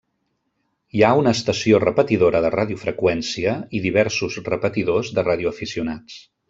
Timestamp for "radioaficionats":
5.33-6.23